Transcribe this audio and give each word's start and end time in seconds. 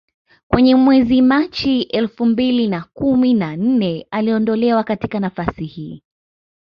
Kwenye 0.47 0.75
mwezi 0.75 1.15
wa 1.21 1.27
Machi 1.27 1.81
elfu 1.81 2.25
mbili 2.25 2.67
na 2.67 2.81
kumi 2.93 3.33
na 3.33 3.55
nne 3.55 4.07
aliondolewa 4.11 4.83
katika 4.83 5.19
nafasi 5.19 5.65
hii 5.65 6.03